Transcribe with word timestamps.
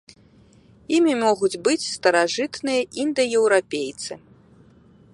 Імі 0.99 1.13
могуць 1.25 1.59
быць 1.67 1.89
старажытныя 1.97 2.81
індаеўрапейцы. 3.05 4.13